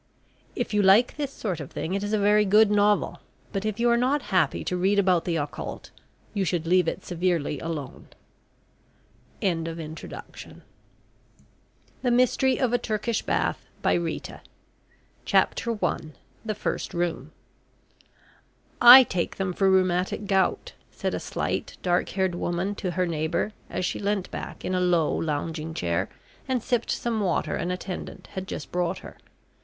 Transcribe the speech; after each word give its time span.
If 0.55 0.73
you 0.73 0.81
like 0.81 1.15
this 1.15 1.31
sort 1.31 1.59
of 1.59 1.69
thing 1.69 1.93
it 1.93 2.01
is 2.01 2.11
a 2.11 2.17
very 2.17 2.43
good 2.43 2.71
novel, 2.71 3.19
but 3.53 3.65
if 3.67 3.79
you 3.79 3.87
are 3.91 3.97
not 3.97 4.23
happy 4.33 4.63
to 4.63 4.75
read 4.75 4.97
about 4.97 5.25
the 5.25 5.35
occult, 5.35 5.91
you 6.33 6.43
should 6.43 6.65
leave 6.65 6.87
it 6.87 7.05
severely 7.05 7.59
alone.________________________________________________________________________ 7.59 8.07
THE 12.01 12.09
MYSTERY 12.09 12.59
OF 12.59 12.73
A 12.73 12.79
TURKISH 12.79 13.21
BATH, 13.21 13.63
BY 13.83 13.93
RITA. 13.93 14.41
CHAPTER 15.23 15.73
ONE. 15.73 16.13
THE 16.43 16.55
FIRST 16.55 16.95
ROOM. 16.95 17.31
"I 18.81 19.03
take 19.03 19.35
them 19.35 19.53
for 19.53 19.69
rheumatic 19.69 20.25
gout," 20.25 20.73
said 20.89 21.13
a 21.13 21.19
slight, 21.19 21.77
dark 21.83 22.09
haired 22.09 22.33
woman 22.33 22.73
to 22.73 22.89
her 22.89 23.05
neighbour, 23.05 23.53
as 23.69 23.85
she 23.85 23.99
leant 23.99 24.31
back 24.31 24.65
in 24.65 24.73
a 24.73 24.79
low 24.81 25.15
lounging 25.15 25.75
chair, 25.75 26.09
and 26.47 26.63
sipped 26.63 26.89
some 26.89 27.19
water 27.19 27.55
an 27.55 27.69
attendant 27.69 28.29
had 28.33 28.47
just 28.47 28.71
brought 28.71 28.97
her. 29.05 29.15